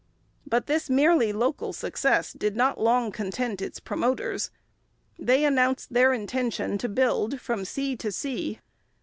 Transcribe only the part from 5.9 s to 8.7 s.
their intention to build from sea to sea.